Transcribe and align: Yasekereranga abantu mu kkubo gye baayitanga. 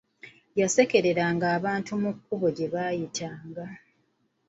Yasekereranga 0.59 1.45
abantu 1.57 1.91
mu 2.01 2.11
kkubo 2.17 2.47
gye 2.55 2.67
baayitanga. 2.73 3.65